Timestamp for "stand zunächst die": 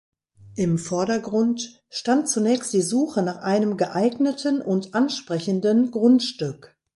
1.91-2.81